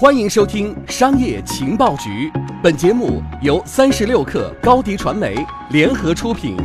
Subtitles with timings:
[0.00, 2.30] 欢迎收听《商业情报局》，
[2.62, 6.56] 本节目由三十六克高低传媒联合出品。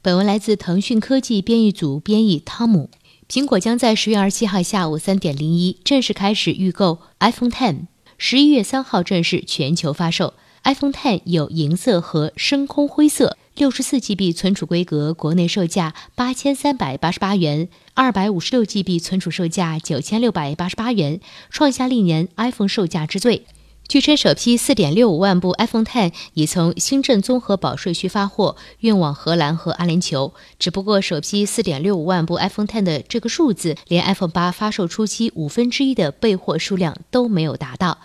[0.00, 2.88] 本文来自腾讯科技编译组编译汤姆。
[3.28, 10.32] 苹果将在十月二十七号下午三点零一正式开始预购 iPhone Ten，十一月三号正式全球发售。
[10.64, 13.36] iPhone Ten 有银色和深空灰色。
[13.54, 21.20] 六十四 GB 存储规格，国内售价八千三百八十八元；二百五十六 GB 存储售价九千六百八十八元，
[21.50, 23.44] 创下历年 iPhone 售价之最。
[23.86, 30.32] 据称，首批四点六五万部 iPhone Ten 已从新郑综合保税区发货，运往荷兰和阿联酋。
[30.58, 37.98] 只不过，首批四点六五万部 iPhone Ten 的这个数字，连 iPhone 八发售初期五分之一的备货数量都没有达到。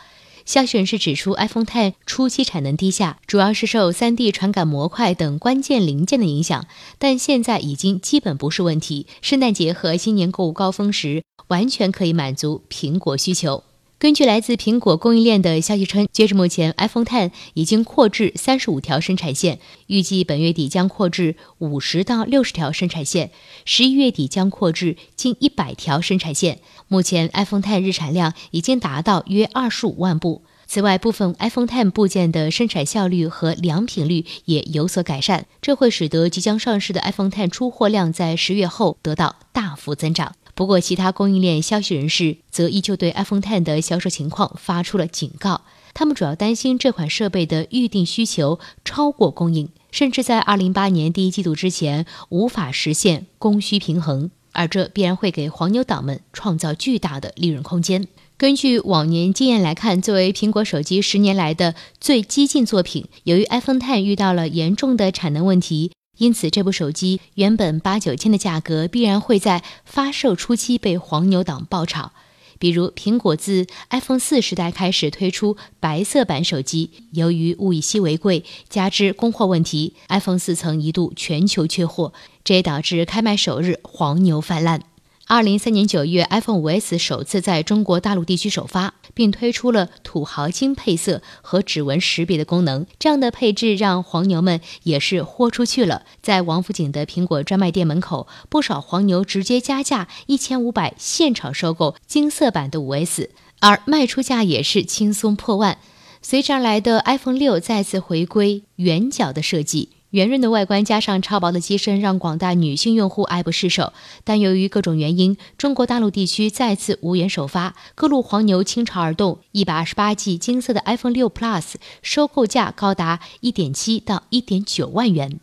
[0.48, 6.66] 消息人士指出，iPhone Ten 初期产能低下，主要是受 3D 传感模块等关键零件的影响，
[6.98, 9.08] 但现在已经基本不是问题。
[9.22, 13.66] 圣诞节和新年购物高峰时，完全可以满足苹果需求。
[14.00, 23.32] 根据来自苹果供应链的消息称，截至目前，iPhone Ten 已经扩至三十五条生产线，预计本月底将扩至五十到六十条生产线，
[23.66, 26.60] 十一月底将扩至近一百条生产线。
[26.88, 30.44] 目前，iPhone Ten 日产量已经达到约二十五万部。
[30.68, 40.36] 此外，部分 iPhone Ten 部件的生产效率和良品率也有所改善，这会使得即将上市的 iPhone Ten 出货量在十月后得到大幅增长。
[40.58, 45.62] 不过，其他供应链消息人士则依旧对 iPhone Ten 的销售情况发出了警告。
[45.94, 58.08] 他们主要担心这款设备的预定需求超过供应，甚至在2018年第一季度之前无法实现供需平衡，而这必然会给黄牛党们创造巨大的利润空间。
[58.36, 65.92] 根据往年经验来看，作为苹果手机十年来的最激进作品，由于 iPhone Ten 遇到了严重的产能问题。
[66.18, 72.12] 因此，这部手机原本八九千的价格，必然会在发售初期被黄牛党爆炒。
[72.60, 82.14] 比如，苹果自 iPhone 四时代开始推出白色版手机，由于物以稀为贵，加之供货问题，iPhone 四曾一度全球缺货，
[82.44, 84.82] 这也导致开卖首日黄牛泛滥。
[85.30, 92.86] 二零一三年九月，iPhone 五 S 首次在中国大陆地区首发，并推出了土豪金配色和指纹识别的功能。
[92.98, 96.04] 这样的配置让黄牛们也是豁出去了。
[96.22, 105.78] 在王府井的苹果专卖店门口，不少黄牛直接加价一千五百现场收购金色版的五 S，而卖出价也是轻松破万。
[106.22, 109.90] 随之而来的 iPhone 六再次回归圆角的设计。
[110.18, 113.94] 圆润的外观加上超薄的机身，让广大女性用户爱不释手。
[114.24, 119.38] 但由于各种原因，中国大陆地区再次无缘首发，各路黄牛倾巢而动。
[119.52, 125.40] 一百二十八 G 金色的 iPhone 六 Plus 收购价高达一点七到一点九万元。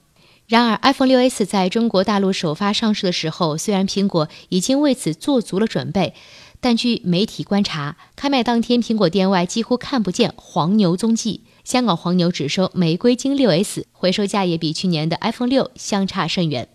[0.49, 6.15] 然而，iPhone 六 S 在中国大陆首发上市的时候，虽然苹果已经为此做足了准备，
[6.61, 11.43] 但据媒体观察，开卖当天苹果店外几乎看不见黄牛踪迹。
[11.65, 16.69] 香港黄牛只收玫瑰金六 S，回收价也比去年的 iPhone 六相差甚远。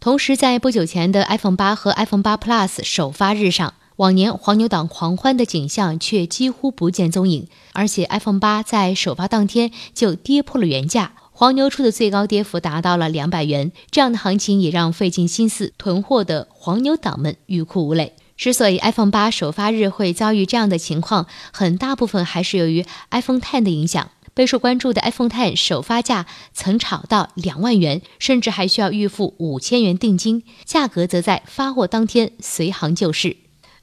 [0.00, 7.48] 同时，在不久前的 iPhone 八和 iPhone 八 Plus 首发日上，往年黄牛党狂欢的景象却几乎不见踪影。
[7.74, 13.72] 而且，iPhone 八在首发当天就跌破了原价，黄牛出的最高跌幅达到了两百元。
[13.90, 18.14] 这样的行情也让费尽心思囤货的黄牛党们欲哭无泪。
[18.38, 24.08] 之所以 iPhone 八首发日会遭遇这样的情况，很大部分还是由于 iPhone Ten 的影响。
[24.34, 33.36] 备受关注的 iPhone Ten 首发价曾炒到两万元，甚至还需要预付五千元定金，价格则在发货当天随行就市。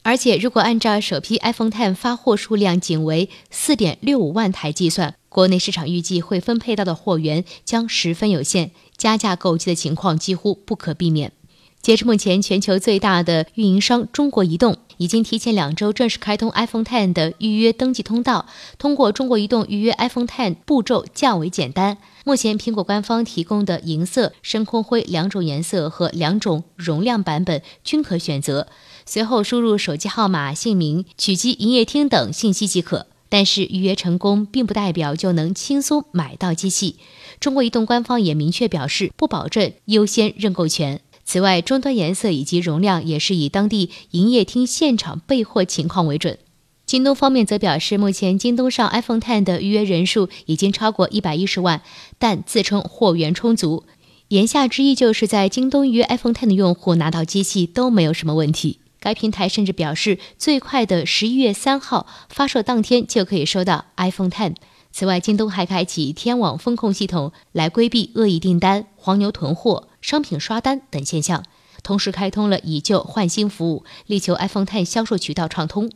[0.04, 11.34] 而且，如果按照首批 iPhone Ten 发货数量仅为四点六五万台计算，国内市场预计会分配到的货源将十分有限，加价购机的情况几乎不可避免。
[11.88, 18.46] 截至目前，全球最大的运营商中国移动已经提前两周正式开通 iPhone Ten 的预约登记通道。
[18.78, 21.98] 通过中国移动预约 iPhone Ten 步骤较为简单。
[22.26, 28.68] 目前，苹果官方提供的银色、深空灰两种颜色和两种容量版本均可选择。
[29.06, 33.08] 随后输入手机号码、姓名、取机营业厅等信息即可。
[33.30, 36.96] 但是预约成功并不代表就能轻松买到机器。
[37.42, 41.02] 中国移动官方也明确表示，不保证优先认购权。
[41.30, 46.38] 此外，终端颜色以及容量也是以当地营业厅现场备货情况为准。
[46.86, 51.82] 京东方面则表示，目前京东上 iPhone Ten 的预约人数已经超过一百一十万，
[52.18, 53.84] 但自称货源充足。
[54.30, 58.80] 言下之意，就是在京东预约 iPhone Ten 的用户拿到机器都没有什么问题。
[59.02, 64.56] 该平台甚至表示，最快的十一月三号发售当天就可以收到 iPhone Ten。
[64.92, 69.90] 此外，京东还开启天网风控系统，来规避恶意订单、黄牛囤货。
[70.02, 71.44] 商品刷单等现象，
[71.84, 75.92] 同时开通了以旧换新服务，力求 iPhone Ten 销售渠道畅通。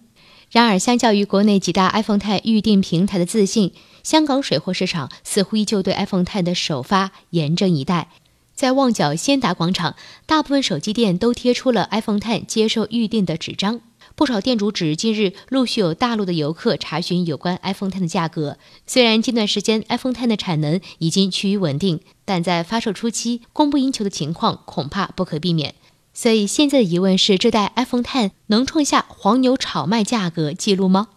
[0.51, 3.73] 然而，相较于国内几大 iPhone Ten 预订平台的自信，
[4.03, 8.09] 香港水货市场似乎依旧对 iPhone Ten 的首发严阵以待。
[8.53, 9.95] 在旺角先达广场，
[10.25, 13.79] 大部分手机店都贴出了 iPhone Ten 接受预订的纸张。
[14.21, 18.59] 不少店主指，近日陆续有大陆的游客查询有关 iPhone Ten 的价格。
[18.85, 25.73] 虽然近段时间 iPhone Ten 的产能已经趋于稳定，但在发售初期供不应求的情况恐怕不可避免。
[26.13, 31.07] 所以现在的疑问是，这代 iPhone Ten 能创下黄牛炒卖价格记录吗？